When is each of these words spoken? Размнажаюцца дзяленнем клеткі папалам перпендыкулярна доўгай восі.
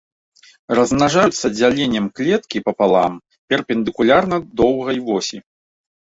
Размнажаюцца 0.77 1.49
дзяленнем 1.57 2.05
клеткі 2.19 2.61
папалам 2.69 3.13
перпендыкулярна 3.53 4.37
доўгай 4.63 4.97
восі. 5.11 5.37